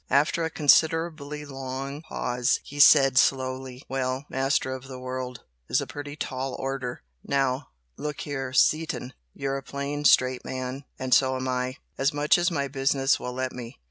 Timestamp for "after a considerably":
0.09-1.45